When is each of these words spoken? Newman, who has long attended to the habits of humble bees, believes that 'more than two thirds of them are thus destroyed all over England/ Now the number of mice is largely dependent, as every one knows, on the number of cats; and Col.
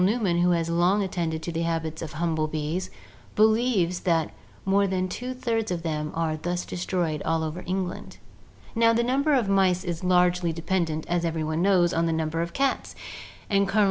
Newman, 0.03 0.39
who 0.39 0.49
has 0.49 0.67
long 0.67 1.03
attended 1.03 1.43
to 1.43 1.51
the 1.51 1.61
habits 1.61 2.01
of 2.01 2.13
humble 2.13 2.47
bees, 2.47 2.89
believes 3.35 3.99
that 3.99 4.31
'more 4.65 4.87
than 4.87 5.07
two 5.07 5.31
thirds 5.35 5.69
of 5.69 5.83
them 5.83 6.11
are 6.15 6.37
thus 6.37 6.65
destroyed 6.65 7.21
all 7.23 7.43
over 7.43 7.61
England/ 7.67 8.17
Now 8.73 8.93
the 8.93 9.03
number 9.03 9.35
of 9.35 9.47
mice 9.47 9.83
is 9.83 10.03
largely 10.03 10.51
dependent, 10.51 11.05
as 11.05 11.23
every 11.23 11.43
one 11.43 11.61
knows, 11.61 11.93
on 11.93 12.07
the 12.07 12.13
number 12.13 12.41
of 12.41 12.51
cats; 12.51 12.95
and 13.47 13.67
Col. 13.67 13.79